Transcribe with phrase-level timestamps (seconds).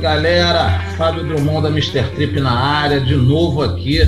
[0.00, 0.80] galera.
[0.98, 2.02] Fábio Drummond da Mr.
[2.14, 4.00] Trip na área, de novo aqui,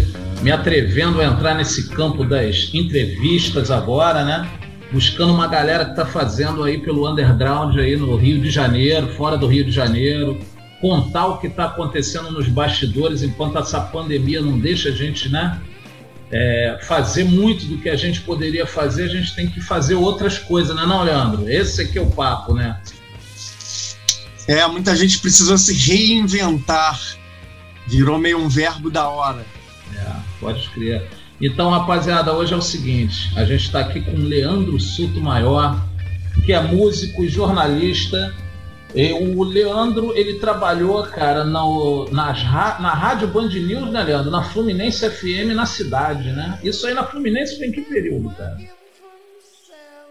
[0.43, 4.47] me atrevendo a entrar nesse campo das entrevistas agora, né?
[4.93, 9.39] Buscando uma galera que está fazendo aí pelo underground aí no Rio de Janeiro, fora
[9.39, 10.39] do Rio de Janeiro,
[10.83, 15.59] contar o que está acontecendo nos bastidores enquanto essa pandemia não deixa a gente, né?
[16.31, 20.39] É, fazer muito do que a gente poderia fazer, a gente tem que fazer outras
[20.39, 21.49] coisas, né, não, Leandro?
[21.49, 22.77] Esse aqui é o papo, né?
[24.47, 27.01] É, muita gente precisou se reinventar.
[27.87, 29.45] Virou meio um verbo da hora.
[29.95, 31.09] É, pode crer.
[31.41, 35.83] Então, rapaziada, hoje é o seguinte: a gente está aqui com Leandro Suto Maior,
[36.45, 38.35] que é músico e jornalista.
[38.95, 44.31] E o Leandro, ele trabalhou, cara, no, nas, na Rádio Band News, né, Leandro?
[44.31, 46.61] Na Fluminense FM na cidade, né?
[46.63, 48.57] Isso aí na Fluminense foi em que período, cara?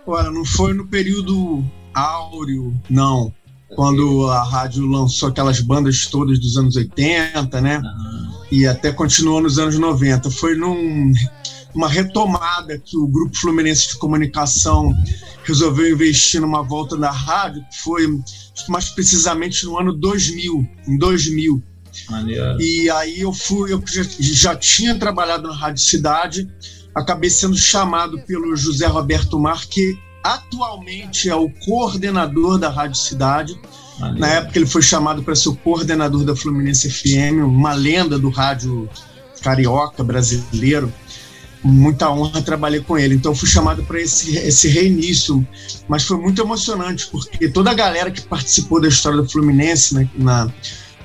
[0.05, 3.33] Olha, não foi no período áureo, não
[3.75, 7.77] quando a rádio lançou aquelas bandas todas dos anos 80, né?
[7.77, 8.33] Uhum.
[8.51, 10.29] E até continuou nos anos 90.
[10.31, 11.11] Foi num,
[11.73, 14.93] uma retomada que o Grupo Fluminense de Comunicação
[15.43, 18.07] resolveu investir numa volta da rádio, que foi
[18.69, 21.61] mais precisamente no ano 2000, em 2000.
[22.09, 22.61] Maneiro.
[22.61, 26.49] E aí eu fui, eu já, já tinha trabalhado na Rádio Cidade,
[26.93, 33.59] acabei sendo chamado pelo José Roberto Mar, que atualmente é o coordenador da Rádio Cidade.
[33.99, 34.19] Valeu.
[34.19, 38.29] Na época ele foi chamado para ser o coordenador da Fluminense FM, uma lenda do
[38.29, 38.89] rádio
[39.41, 40.91] carioca brasileiro.
[41.63, 43.15] Muita honra trabalhei com ele.
[43.15, 45.45] Então fui chamado para esse, esse reinício.
[45.87, 50.09] Mas foi muito emocionante, porque toda a galera que participou da história da Fluminense né,
[50.15, 50.51] na,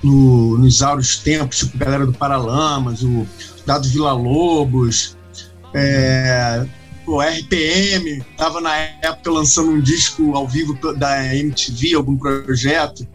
[0.03, 3.26] no, nos áureos tempos, tipo a galera do Paralamas, o
[3.66, 5.16] Dado Vila Lobos,
[5.75, 6.66] é,
[7.08, 13.06] o RPM estava na época lançando um disco ao vivo da MTV, algum projeto.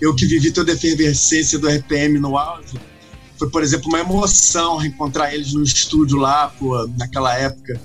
[0.00, 2.78] Eu que vivi toda a efervescência do RPM no auge.
[3.38, 7.80] Foi, por exemplo, uma emoção reencontrar eles no estúdio lá, pô, naquela época.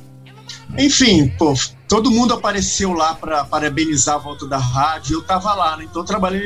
[0.77, 1.53] Enfim, pô,
[1.87, 5.17] todo mundo apareceu lá para parabenizar a volta da rádio.
[5.17, 5.85] Eu tava lá, né?
[5.87, 6.41] Então eu trabalhei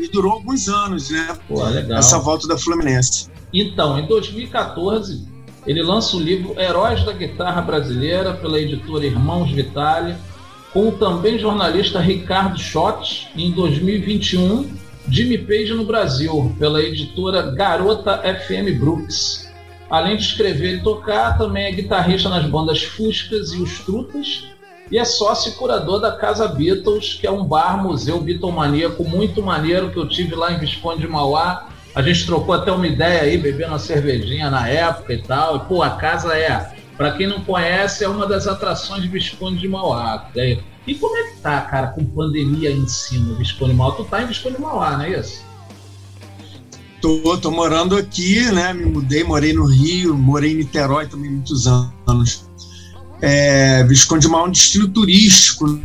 [0.00, 1.36] e durou alguns anos, né?
[1.48, 3.28] Pô, Essa volta da Fluminense.
[3.52, 5.26] Então, em 2014,
[5.68, 10.16] ele lança o livro Heróis da Guitarra Brasileira pela editora Irmãos Vitale,
[10.72, 14.66] com o também jornalista Ricardo Schott, em 2021,
[15.10, 19.52] Jimmy Page no Brasil, pela editora Garota FM Brooks.
[19.90, 24.48] Além de escrever e tocar, também é guitarrista nas bandas Fuscas e Os Trutas,
[24.90, 29.42] e é sócio e curador da Casa Beatles, que é um bar museu bitomaníaco muito
[29.42, 33.22] maneiro que eu tive lá em Visconde de Mauá, a gente trocou até uma ideia
[33.22, 35.56] aí, bebendo uma cervejinha na época e tal.
[35.56, 39.58] E, pô, a casa é, para quem não conhece, é uma das atrações de Visconde
[39.58, 40.30] de Mauá.
[40.86, 43.94] E como é que tá, cara, com pandemia em cima, Visconde de Mauá?
[43.94, 45.46] Tu tá em Visconde de Mauá, não é isso?
[47.00, 48.72] Tô, tô morando aqui, né?
[48.72, 52.48] Me mudei, morei no Rio, morei em Niterói também muitos anos.
[53.20, 55.80] É, Visconde de Mauá é um destino turístico,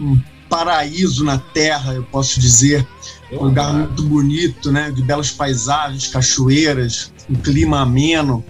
[0.00, 2.86] um paraíso na terra, eu posso dizer
[3.32, 4.90] um lugar muito bonito, né?
[4.90, 8.44] De belas paisagens, cachoeiras, um clima ameno.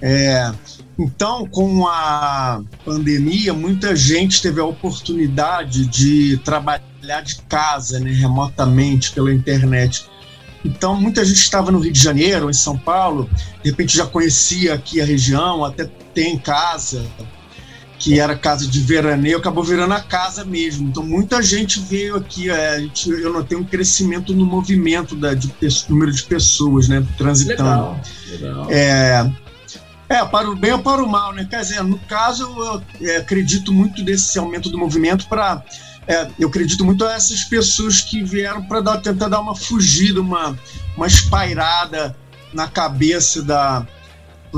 [0.00, 0.52] É,
[0.98, 9.12] então, com a pandemia, muita gente teve a oportunidade de trabalhar de casa, né, remotamente
[9.12, 10.06] pela internet.
[10.64, 13.28] Então, muita gente estava no Rio de Janeiro, em São Paulo,
[13.62, 17.04] de repente já conhecia aqui a região, até tem casa,
[18.04, 20.90] que era casa de veraneio, acabou virando a casa mesmo.
[20.90, 25.46] Então muita gente veio aqui, é, gente, eu notei um crescimento no movimento da, de,
[25.46, 27.62] de número de pessoas, né, transitando.
[27.62, 28.66] Legal, legal.
[28.70, 29.32] É,
[30.06, 31.46] é, para o bem ou para o mal, né?
[31.48, 32.44] Quer dizer, no caso,
[33.00, 35.64] eu é, acredito muito desse aumento do movimento para.
[36.06, 40.54] É, eu acredito muito a essas pessoas que vieram para tentar dar uma fugida, uma,
[40.94, 42.14] uma espairada
[42.52, 43.86] na cabeça da,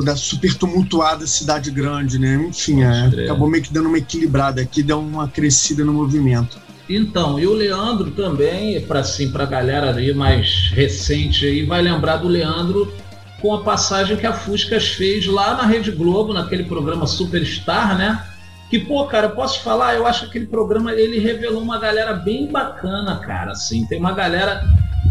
[0.05, 2.35] da super tumultuada cidade grande, né?
[2.49, 6.59] Enfim, é, acabou meio que dando uma equilibrada aqui, deu uma crescida no movimento.
[6.89, 12.19] Então, e o Leandro também, para assim, a galera aí mais recente aí, vai lembrar
[12.19, 12.93] do Leandro
[13.41, 18.25] com a passagem que a Fuscas fez lá na Rede Globo, naquele programa Superstar, né?
[18.71, 22.15] Que, pô, cara, eu posso falar, eu acho que aquele programa ele revelou uma galera
[22.15, 23.53] bem bacana, cara.
[23.53, 24.65] Assim, tem uma galera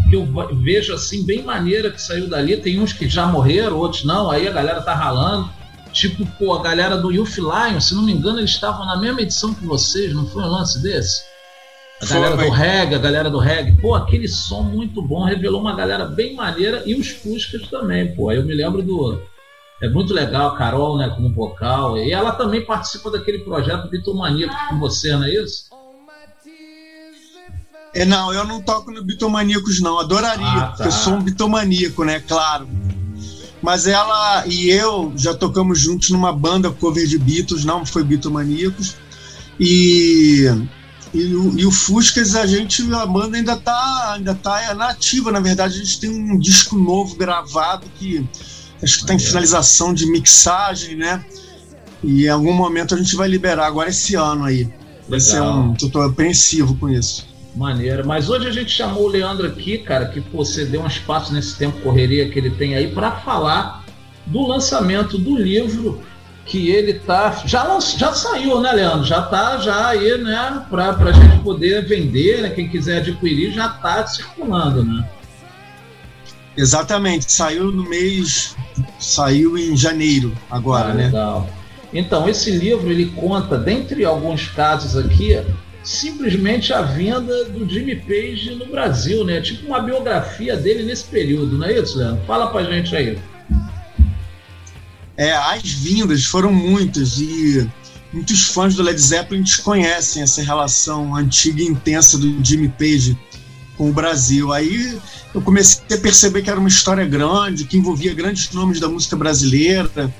[0.08, 0.26] que eu
[0.56, 2.56] vejo assim, bem maneira que saiu dali.
[2.56, 5.50] Tem uns que já morreram, outros não, aí a galera tá ralando.
[5.92, 9.22] Tipo, pô, a galera do Youth Lion, se não me engano, eles estavam na mesma
[9.22, 11.24] edição que vocês, não foi um lance desse?
[12.02, 15.74] A galera do reggae, a galera do reggae, pô, aquele som muito bom, revelou uma
[15.74, 18.28] galera bem maneira e os Fuscas também, pô.
[18.28, 19.18] Aí eu me lembro do.
[19.82, 21.96] É muito legal a Carol, né, como vocal.
[21.96, 25.70] E ela também participa daquele projeto Bitomaníaco com você, não é isso?
[27.96, 29.98] É, não, eu não toco no Bitomaníacos, não.
[29.98, 30.68] Adoraria, ah, tá.
[30.72, 32.20] porque eu sou um bitomaníaco, né?
[32.20, 32.68] Claro.
[33.62, 38.96] Mas ela e eu já tocamos juntos numa banda cover de Beatles, não foi Bitomaníacos.
[39.58, 40.44] E,
[41.14, 45.76] e, e, o Fuscas, a gente, a banda ainda tá, ainda tá nativa, na verdade.
[45.76, 48.28] A gente tem um disco novo gravado que
[48.82, 51.24] acho que está em finalização de mixagem, né?
[52.04, 54.70] E em algum momento a gente vai liberar agora esse ano aí.
[55.08, 55.72] Vai ser um.
[55.72, 57.35] Tô apreensivo com isso.
[57.56, 58.06] Maneiro.
[58.06, 61.56] Mas hoje a gente chamou o Leandro aqui, cara, que você deu um espaço nesse
[61.56, 63.82] tempo correria que ele tem aí para falar
[64.26, 66.02] do lançamento do livro
[66.44, 69.04] que ele tá já já saiu, né, Leandro?
[69.04, 72.50] Já tá já aí, né, para a gente poder vender, né?
[72.50, 75.08] Quem quiser adquirir já tá circulando, né?
[76.56, 78.54] Exatamente, saiu no mês,
[78.98, 81.06] saiu em janeiro agora, ah, né?
[81.06, 81.48] Legal.
[81.92, 85.38] Então, esse livro ele conta, dentre alguns casos aqui,
[85.86, 89.40] simplesmente a vinda do Jimmy Page no Brasil, né?
[89.40, 92.24] Tipo uma biografia dele nesse período, não é isso, Leandro?
[92.26, 93.16] Fala pra gente aí.
[95.16, 97.70] É, as vindas foram muitas e
[98.12, 103.16] muitos fãs do Led Zeppelin desconhecem essa relação antiga e intensa do Jimmy Page
[103.78, 104.52] com o Brasil.
[104.52, 104.98] Aí
[105.32, 109.16] eu comecei a perceber que era uma história grande, que envolvia grandes nomes da música
[109.16, 110.12] brasileira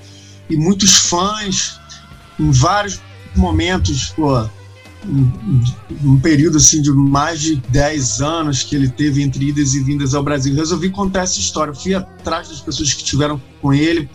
[0.48, 1.80] e muitos fãs
[2.38, 3.00] em vários
[3.34, 4.48] momentos, pô,
[6.04, 10.14] um, período assim de mais de 10 anos que ele teve entre idas e vindas
[10.14, 10.54] ao Brasil.
[10.54, 11.72] Resolvi contar essa história.
[11.72, 14.08] Fui atrás das pessoas que estiveram com ele,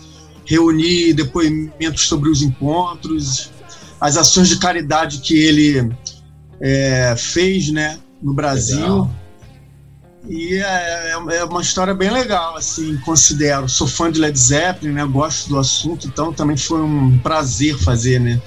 [0.45, 3.51] reuni depoimentos sobre os encontros,
[3.99, 5.91] as ações de caridade que ele
[6.59, 8.79] é, fez né, no Brasil.
[8.79, 9.21] Legal.
[10.29, 13.67] E é, é, é, uma história bem legal, assim, considero.
[13.67, 15.05] Sou fã de Led Zeppelin, né?
[15.05, 18.39] Gosto do assunto, então também foi um prazer fazer, né?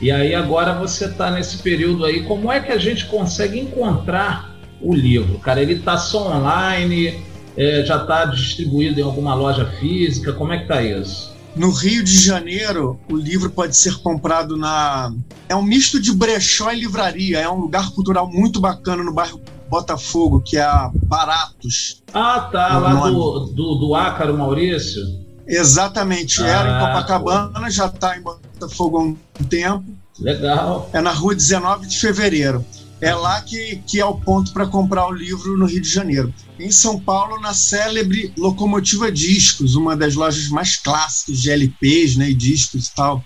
[0.00, 4.54] E aí agora você está nesse período aí, como é que a gente consegue encontrar
[4.80, 5.38] o livro?
[5.38, 7.24] Cara, ele está só online,
[7.56, 11.34] é, já está distribuído em alguma loja física, como é que tá isso?
[11.56, 15.10] No Rio de Janeiro, o livro pode ser comprado na.
[15.48, 17.38] É um misto de brechó e livraria.
[17.38, 22.02] É um lugar cultural muito bacana no bairro Botafogo, que é a Baratos.
[22.12, 25.02] Ah, tá, lá do, do, do Ácaro Maurício.
[25.46, 27.70] Exatamente, ah, era em Copacabana, pô.
[27.70, 28.22] já está em
[28.58, 29.84] Botafogo há um tempo.
[30.18, 30.90] Legal.
[30.92, 32.64] É na rua 19 de fevereiro.
[33.00, 36.32] É lá que, que é o ponto para comprar o livro no Rio de Janeiro.
[36.58, 42.30] Em São Paulo, na célebre Locomotiva Discos, uma das lojas mais clássicas de LPs né,
[42.30, 43.22] e discos e tal,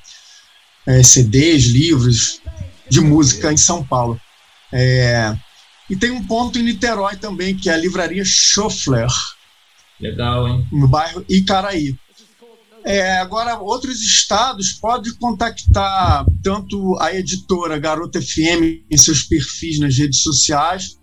[0.86, 2.40] é, CDs, livros
[2.88, 4.20] de música em São Paulo.
[4.72, 5.36] É,
[5.88, 9.08] e tem um ponto em Niterói também, que é a livraria Schoffler.
[10.00, 10.66] Legal, hein?
[10.72, 11.96] No bairro Icaraí.
[12.84, 19.96] É, agora, outros estados podem contactar tanto a editora Garota FM em seus perfis nas
[19.96, 20.96] redes sociais,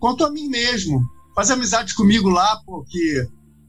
[0.00, 1.00] quanto a mim mesmo.
[1.34, 3.28] Faz amizade comigo lá, porque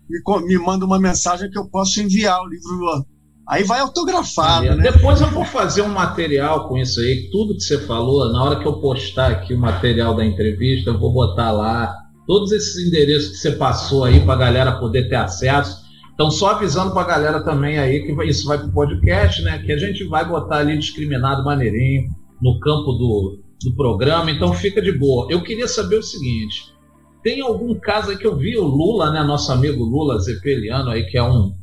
[0.10, 3.06] me, me manda uma mensagem que eu posso enviar o livro
[3.48, 4.92] Aí vai autografado, né?
[4.92, 8.60] Depois eu vou fazer um material com isso aí, tudo que você falou, na hora
[8.60, 13.30] que eu postar aqui o material da entrevista, eu vou botar lá todos esses endereços
[13.30, 15.85] que você passou aí para a galera poder ter acesso.
[16.16, 19.60] Então, só avisando para a galera também aí que isso vai para o podcast, né?
[19.60, 22.10] Que a gente vai botar ali discriminado maneirinho
[22.42, 25.28] no campo do, do programa, então fica de boa.
[25.30, 26.74] Eu queria saber o seguinte:
[27.22, 29.24] tem algum caso aí que eu vi o Lula, né?
[29.24, 31.54] Nosso amigo Lula Zepeliano aí, que é um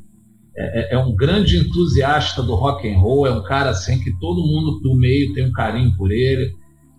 [0.54, 4.12] é, é, é, um grande entusiasta do rock and roll, é um cara assim que
[4.18, 6.54] todo mundo do meio tem um carinho por ele.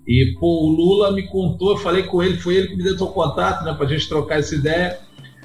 [0.07, 2.95] E pô, o Lula me contou, eu falei com ele, foi ele que me deu
[2.95, 4.99] o contato, né, pra gente trocar essa ideia.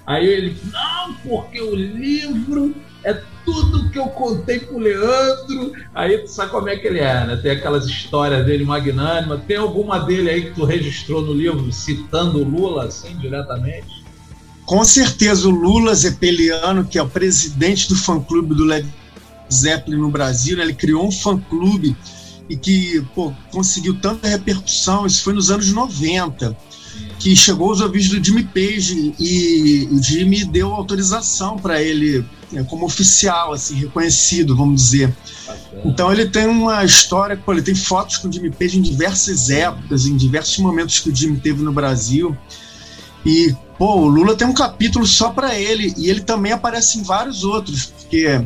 [0.08, 2.74] Aí ele, não, porque o livro
[3.04, 3.12] é
[3.44, 5.74] tudo que eu contei pro Leandro.
[5.94, 7.36] Aí tu sabe como é que ele é, né?
[7.36, 9.42] Tem aquelas histórias dele magnânimas.
[9.46, 14.02] Tem alguma dele aí que tu registrou no livro citando o Lula, assim, diretamente?
[14.64, 18.88] Com certeza o Lula Zepeliano, que é o presidente do fã-clube do Led
[19.52, 20.62] Zeppelin no Brasil, né?
[20.62, 21.94] ele criou um fã-clube
[22.48, 26.56] e que pô, conseguiu tanta repercussão, isso foi nos anos 90,
[27.18, 32.64] que chegou aos ouvidos do Jimmy Page e o Jimmy deu autorização para ele né,
[32.64, 35.14] como oficial, assim, reconhecido, vamos dizer.
[35.84, 39.50] Então ele tem uma história, pô, ele tem fotos com o Jimmy Page em diversas
[39.50, 42.36] épocas, em diversos momentos que o Jimmy teve no Brasil.
[43.26, 47.02] E, pô, o Lula tem um capítulo só para ele, e ele também aparece em
[47.02, 48.40] vários outros, porque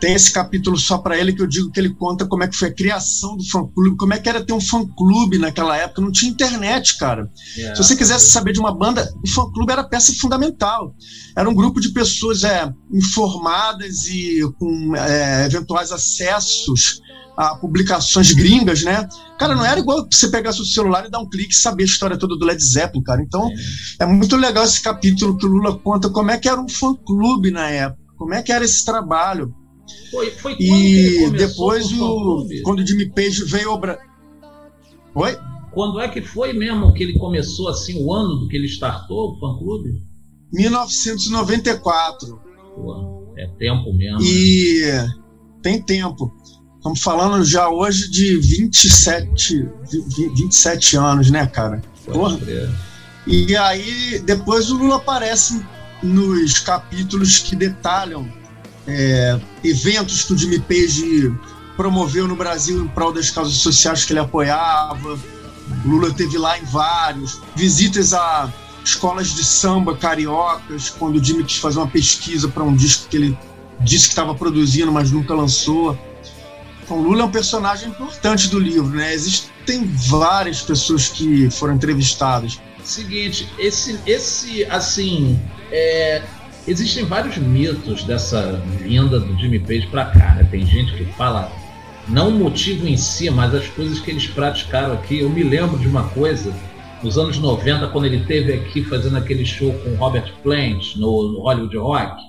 [0.00, 2.56] tem esse capítulo só para ele que eu digo que ele conta como é que
[2.56, 6.12] foi a criação do fã-clube, como é que era ter um fã-clube naquela época, não
[6.12, 7.30] tinha internet, cara.
[7.56, 7.74] Yeah.
[7.74, 10.94] Se você quisesse saber de uma banda, o fã-clube era peça fundamental.
[11.36, 17.00] Era um grupo de pessoas é, informadas e com é, eventuais acessos
[17.36, 19.06] a publicações gringas, né?
[19.38, 21.86] Cara, não era igual você pegar seu celular e dar um clique e saber a
[21.86, 23.22] história toda do Led Zeppelin, cara.
[23.22, 23.50] Então,
[24.00, 26.68] é, é muito legal esse capítulo que o Lula conta como é que era um
[26.68, 29.54] fã-clube na época, como é que era esse trabalho.
[30.10, 34.04] Foi, foi e depois, o, quando o Jimmy Page veio ao Brasil.
[35.14, 35.36] Oi?
[35.72, 39.32] Quando é que foi mesmo que ele começou, assim, o ano do que ele startou
[39.32, 40.02] o fã-clube?
[40.52, 42.40] 1994.
[42.74, 44.22] Pô, é tempo mesmo.
[44.22, 45.14] E né?
[45.62, 46.34] tem tempo.
[46.76, 49.68] Estamos falando já hoje de 27,
[50.36, 51.82] 27 anos, né, cara?
[52.04, 52.38] Porra.
[53.26, 55.62] E aí, depois o Lula aparece
[56.02, 58.30] nos capítulos que detalham
[58.86, 61.34] é, eventos que o Jimmy Page
[61.76, 65.18] promoveu no Brasil em prol das causas sociais que ele apoiava.
[65.84, 67.40] Lula teve lá em vários.
[67.54, 68.52] Visitas a
[68.84, 73.16] escolas de samba cariocas, quando o Jimmy quis fazer uma pesquisa para um disco que
[73.16, 73.38] ele
[73.80, 75.98] disse que estava produzindo, mas nunca lançou.
[76.82, 79.12] Então, Lula é um personagem importante do livro, né?
[79.12, 82.60] Existem várias pessoas que foram entrevistadas.
[82.84, 85.40] Seguinte, esse, esse assim,
[85.72, 86.22] é,
[86.66, 90.34] existem vários mitos dessa vinda do Jimmy Page para cá.
[90.34, 90.48] Né?
[90.50, 91.50] Tem gente que fala
[92.08, 95.20] não o motivo em si, mas as coisas que eles praticaram aqui.
[95.20, 96.52] Eu me lembro de uma coisa
[97.02, 101.40] nos anos 90, quando ele teve aqui fazendo aquele show com Robert Plant no, no
[101.40, 102.20] Hollywood Rock.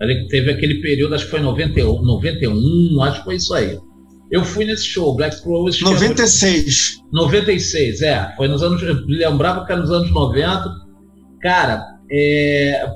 [0.00, 3.76] Ele teve aquele período, acho que foi 91, 91, acho que foi isso aí.
[4.30, 5.80] Eu fui nesse show, Black Crowes.
[5.80, 7.02] 96.
[7.12, 8.32] 96, é.
[8.36, 8.82] Foi nos anos.
[8.82, 10.70] Eu lembrava que era nos anos 90.
[11.40, 12.86] Cara, é,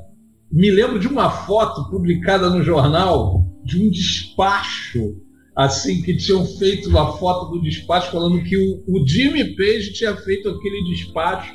[0.52, 5.16] me lembro de uma foto publicada no jornal de um despacho,
[5.56, 10.14] assim, que tinham feito uma foto do despacho falando que o, o Jimmy Page tinha
[10.16, 11.54] feito aquele despacho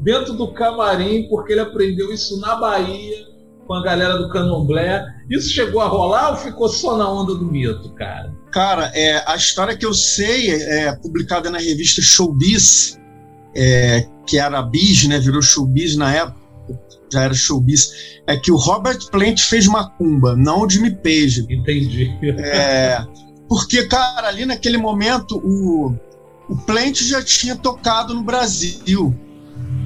[0.00, 3.26] dentro do camarim porque ele aprendeu isso na Bahia
[3.66, 5.04] com a galera do Candomblé.
[5.30, 8.32] Isso chegou a rolar ou ficou só na onda do mito, cara?
[8.50, 12.98] Cara, é, a história que eu sei é publicada na revista Showbiz,
[13.54, 15.18] é, que era Biz, né?
[15.18, 16.37] Virou Showbiz na época,
[17.12, 21.46] já era Showbiz, é que o Robert Plant fez macumba, não o Jimmy Page.
[21.48, 22.10] Entendi.
[22.38, 23.04] É,
[23.48, 25.94] porque, cara, ali naquele momento o,
[26.48, 29.14] o Plant já tinha tocado no Brasil,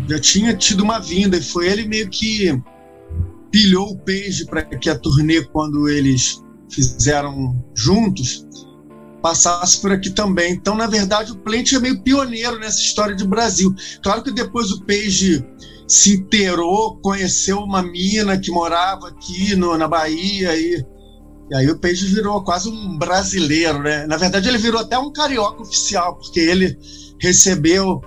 [0.08, 2.60] já tinha tido uma vinda, e foi ele meio que
[3.50, 8.46] pilhou o Page para que a turnê, quando eles fizeram juntos,
[9.22, 10.52] passasse por aqui também.
[10.52, 13.74] Então, na verdade, o Plant é meio pioneiro nessa história de Brasil.
[14.02, 15.44] Claro que depois o Page
[15.86, 20.84] se inteirou, conheceu uma mina que morava aqui no, na Bahia e,
[21.50, 24.06] e aí o Page virou quase um brasileiro, né?
[24.06, 26.76] Na verdade, ele virou até um carioca oficial, porque ele
[27.20, 28.00] recebeu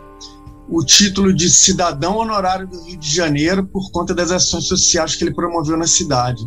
[0.68, 5.24] o título de cidadão honorário do Rio de Janeiro por conta das ações sociais que
[5.24, 6.46] ele promoveu na cidade.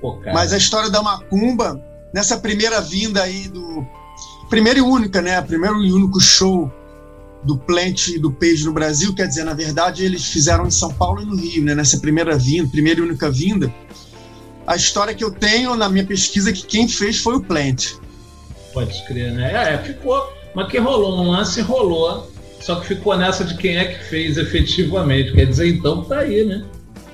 [0.00, 1.80] Pô, Mas a história da Macumba,
[2.12, 3.86] nessa primeira vinda aí do.
[4.52, 5.40] Primeira e única, né?
[5.40, 6.70] Primeiro e único show
[7.42, 10.92] do Plant e do Page no Brasil, quer dizer, na verdade, eles fizeram em São
[10.92, 11.74] Paulo e no Rio, né?
[11.74, 13.72] Nessa primeira vinda, primeira e única vinda.
[14.66, 17.94] A história que eu tenho na minha pesquisa é que quem fez foi o Plant.
[18.74, 19.72] Pode crer, né?
[19.72, 20.22] É, ficou.
[20.54, 22.30] Mas que rolou um lance, rolou
[22.60, 25.32] só que ficou nessa de quem é que fez efetivamente.
[25.32, 26.62] Quer dizer, então tá aí, né?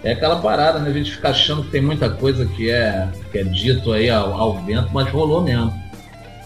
[0.02, 0.90] É aquela parada, né?
[0.90, 4.34] A gente fica achando que tem muita coisa que é, que é dito aí ao,
[4.34, 5.86] ao vento, mas rolou mesmo.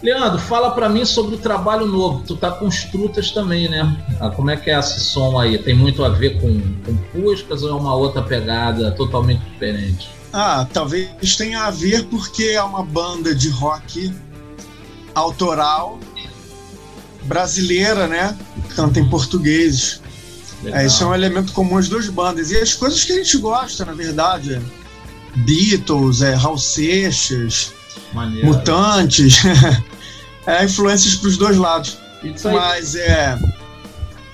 [0.03, 2.23] Leandro, fala para mim sobre o trabalho novo.
[2.27, 4.05] Tu tá com os trutas também, né?
[4.19, 5.57] Ah, como é que é esse som aí?
[5.57, 10.09] Tem muito a ver com, com Puscas ou é uma outra pegada totalmente diferente?
[10.33, 14.13] Ah, talvez tenha a ver porque é uma banda de rock
[15.15, 15.97] autoral
[17.23, 18.37] brasileira, né?
[18.75, 20.01] Canta em português.
[20.65, 22.51] É, isso é um elemento comum às duas bandas.
[22.51, 24.61] E as coisas que a gente gosta, na verdade.
[25.33, 27.71] Beatles, é, Raul Seixas,
[28.13, 28.47] Maneiro.
[28.47, 29.41] Mutantes.
[30.45, 31.97] é, influências para os dois lados.
[32.43, 33.37] Mas é.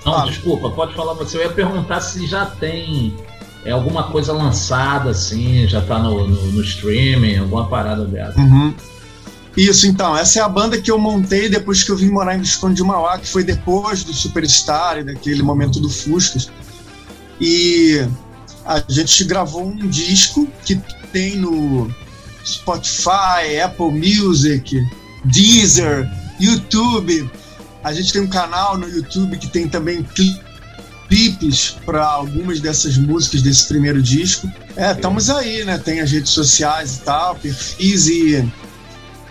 [0.04, 0.24] Não, ah.
[0.24, 1.38] desculpa, pode falar você.
[1.38, 3.16] Eu ia perguntar se já tem
[3.64, 8.38] é, alguma coisa lançada, assim, já tá no, no, no streaming, alguma parada dessa.
[8.38, 8.74] Uhum.
[9.56, 12.40] Isso, então, essa é a banda que eu montei depois que eu vim morar em
[12.40, 16.50] Visconde de Mauá, que foi depois do Superstar e daquele momento do Fuscas.
[17.40, 18.06] E
[18.64, 20.76] a gente gravou um disco que
[21.12, 21.92] tem no
[22.44, 24.80] Spotify, Apple Music,
[25.24, 26.08] Deezer,
[26.38, 27.30] YouTube.
[27.82, 30.06] A gente tem um canal no YouTube que tem também
[31.08, 34.50] clipes para algumas dessas músicas desse primeiro disco.
[34.76, 35.78] É, estamos aí, né?
[35.78, 38.52] Tem as redes sociais e tal, perfis e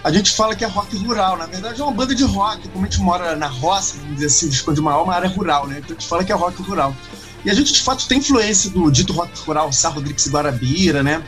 [0.04, 1.38] a gente fala que é rock rural.
[1.38, 2.68] Na verdade, é uma banda de rock.
[2.70, 5.80] Como a gente mora na roça, vamos dizer assim, de Maior, uma área rural, né?
[5.80, 6.96] Então a gente fala que é rock rural.
[7.44, 11.04] E a gente, de fato, tem influência do dito rock rural, Sá Rodrigues e Guarabira,
[11.04, 11.24] né?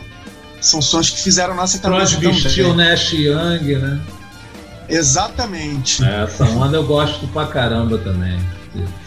[0.61, 2.65] São sons que fizeram nossa cabeça também.
[2.65, 4.01] o Nash Young, né?
[4.93, 6.03] Exatamente.
[6.03, 8.39] É, essa onda eu gosto pra caramba também.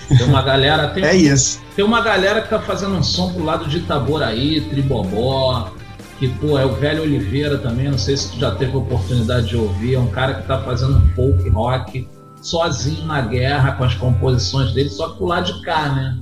[0.09, 0.89] Tem uma galera.
[0.89, 1.61] Tem, é isso.
[1.75, 5.73] Tem uma galera que tá fazendo um som pro lado de Itaboraí, Tribobó,
[6.19, 9.49] que, pô, é o velho Oliveira também, não sei se tu já teve a oportunidade
[9.49, 12.09] de ouvir, é um cara que tá fazendo um folk rock
[12.41, 16.19] sozinho na guerra com as composições dele, só que pro lado de cá, né?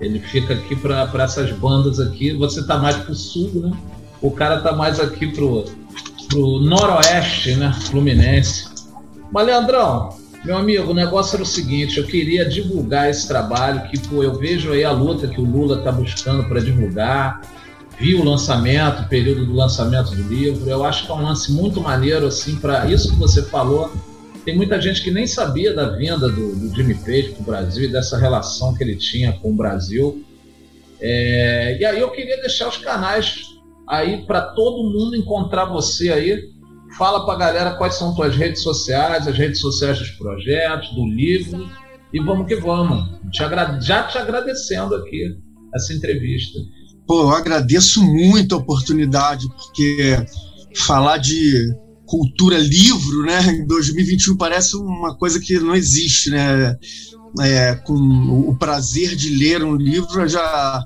[0.00, 3.72] Ele fica aqui para essas bandas aqui, você tá mais pro sul, né?
[4.20, 5.64] O cara tá mais aqui pro,
[6.28, 7.72] pro noroeste, né?
[7.72, 8.69] Fluminense.
[9.32, 13.98] Mas, Leandrão, meu amigo, o negócio era o seguinte, eu queria divulgar esse trabalho, que
[14.08, 17.42] pô, eu vejo aí a luta que o Lula tá buscando para divulgar,
[17.98, 20.68] vi o lançamento, o período do lançamento do livro.
[20.68, 23.92] Eu acho que é um lance muito maneiro, assim, para isso que você falou.
[24.44, 27.84] Tem muita gente que nem sabia da vinda do, do Jimmy Page para o Brasil
[27.84, 30.24] e dessa relação que ele tinha com o Brasil.
[30.98, 33.42] É, e aí eu queria deixar os canais
[33.86, 36.48] aí para todo mundo encontrar você aí.
[36.96, 41.06] Fala para a galera quais são tuas redes sociais, as redes sociais dos projetos, do
[41.06, 41.68] livro.
[42.12, 43.08] E vamos que vamos.
[43.30, 43.42] Te
[43.80, 45.36] já te agradecendo aqui
[45.74, 46.58] essa entrevista.
[47.06, 50.16] Pô, eu agradeço muito a oportunidade, porque
[50.76, 51.72] falar de
[52.06, 56.76] cultura livro, né, em 2021 parece uma coisa que não existe, né?
[57.40, 60.84] É, com o prazer de ler um livro, já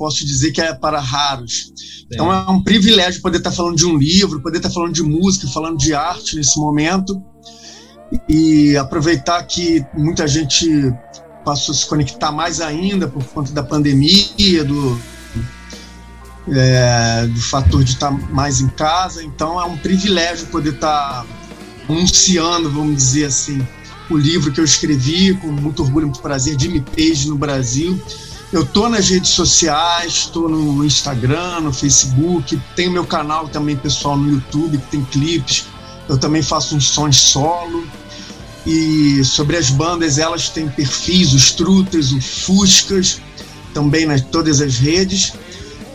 [0.00, 1.74] posso dizer que é para raros.
[2.10, 5.46] Então é um privilégio poder estar falando de um livro, poder estar falando de música,
[5.48, 7.22] falando de arte nesse momento
[8.26, 10.90] e aproveitar que muita gente
[11.44, 14.98] passou a se conectar mais ainda por conta da pandemia, do,
[16.48, 21.26] é, do fator de estar mais em casa, então é um privilégio poder estar
[21.86, 23.64] anunciando, vamos dizer assim,
[24.08, 28.00] o livro que eu escrevi com muito orgulho, muito prazer, de Me Page no Brasil.
[28.52, 34.16] Eu tô nas redes sociais, estou no Instagram, no Facebook, tenho meu canal também pessoal
[34.16, 35.66] no YouTube que tem clipes.
[36.08, 37.86] Eu também faço uns sons solo.
[38.66, 43.20] E sobre as bandas, elas têm perfis, os Trutas, o Fuscas,
[43.72, 45.32] também nas todas as redes.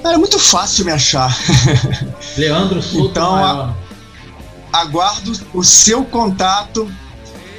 [0.04, 1.38] É muito fácil me achar.
[2.38, 3.76] Leandro Souto Então, a,
[4.72, 6.89] aguardo o seu contato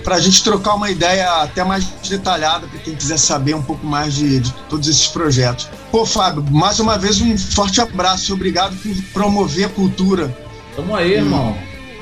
[0.07, 3.85] para a gente trocar uma ideia até mais detalhada para quem quiser saber um pouco
[3.85, 5.69] mais de, de, todos esses projetos.
[5.91, 8.33] Pô, Fábio, mais uma vez um forte abraço.
[8.33, 10.33] Obrigado por promover a cultura.
[10.77, 11.59] Tamo aí, irmão.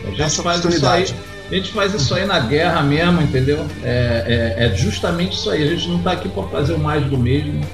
[0.07, 1.15] A gente faz isso aí.
[1.51, 3.67] A gente faz isso aí na guerra mesmo, entendeu?
[3.83, 5.63] É, é, é justamente isso aí.
[5.63, 7.65] A gente não está aqui para fazer o mais do mesmo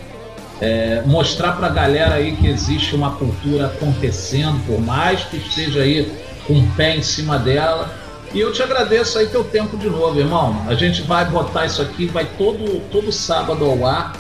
[0.61, 5.81] é, mostrar para a galera aí que existe uma cultura acontecendo, por mais que esteja
[5.81, 6.13] aí
[6.47, 7.93] com um pé em cima dela.
[8.33, 10.65] E eu te agradeço aí teu tempo de novo, irmão.
[10.69, 14.17] A gente vai botar isso aqui, vai todo, todo sábado ao ar,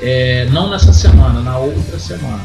[0.00, 2.42] é, não nessa semana, na outra semana.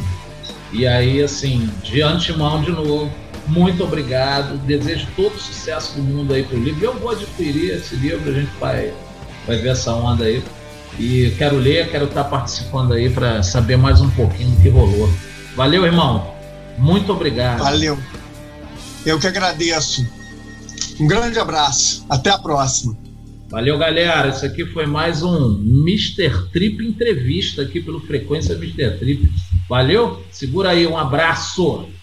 [0.71, 3.11] E aí, assim, de antemão de novo,
[3.47, 4.57] muito obrigado.
[4.59, 6.85] Desejo todo o sucesso do mundo aí pro livro.
[6.85, 8.93] Eu vou adquirir esse livro, a gente vai,
[9.45, 10.41] vai ver essa onda aí.
[10.97, 15.11] E quero ler, quero estar participando aí para saber mais um pouquinho do que rolou.
[15.55, 16.33] Valeu, irmão.
[16.77, 17.59] Muito obrigado.
[17.59, 17.97] Valeu.
[19.05, 20.18] Eu que agradeço.
[20.99, 22.05] Um grande abraço.
[22.09, 22.97] Até a próxima.
[23.49, 24.29] Valeu, galera.
[24.29, 26.49] Isso aqui foi mais um Mr.
[26.51, 28.97] Trip entrevista aqui pelo Frequência Mr.
[28.99, 29.27] Trip.
[29.67, 30.21] Valeu?
[30.29, 31.89] Segura aí, um abraço.